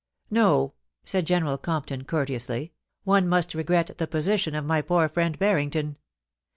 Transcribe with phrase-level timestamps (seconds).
[0.15, 0.73] * No,'
[1.03, 5.95] said General Compton, courteously;* one must regret the position of my poor friend Harrington.